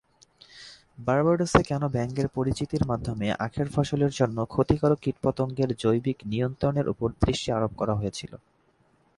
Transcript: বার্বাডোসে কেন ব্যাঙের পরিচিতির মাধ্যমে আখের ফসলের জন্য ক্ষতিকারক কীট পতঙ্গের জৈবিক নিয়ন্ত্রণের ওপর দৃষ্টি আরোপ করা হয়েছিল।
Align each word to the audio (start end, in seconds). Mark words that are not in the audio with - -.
বার্বাডোসে 0.97 1.61
কেন 1.63 1.83
ব্যাঙের 1.87 2.27
পরিচিতির 2.27 2.83
মাধ্যমে 2.85 3.27
আখের 3.39 3.67
ফসলের 3.69 4.11
জন্য 4.11 4.37
ক্ষতিকারক 4.45 4.99
কীট 5.01 5.17
পতঙ্গের 5.23 5.69
জৈবিক 5.77 6.17
নিয়ন্ত্রণের 6.25 6.87
ওপর 6.89 7.07
দৃষ্টি 7.21 7.49
আরোপ 7.51 7.71
করা 7.77 7.93
হয়েছিল। 7.95 8.31